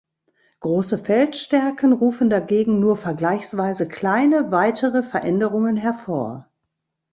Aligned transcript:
Große 0.61 0.97
Feldstärken 0.97 1.93
rufen 1.93 2.31
dagegen 2.31 2.79
nur 2.79 2.97
vergleichsweise 2.97 3.87
kleine 3.87 4.49
weitere 4.51 5.03
Veränderungen 5.03 5.77
hervor. 5.77 6.49